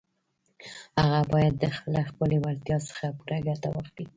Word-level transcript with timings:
هغه 1.01 1.19
بايد 1.31 1.55
له 1.93 2.01
خپلې 2.09 2.37
وړتيا 2.39 2.77
څخه 2.89 3.05
پوره 3.17 3.37
ګټه 3.47 3.67
واخلي. 3.71 4.05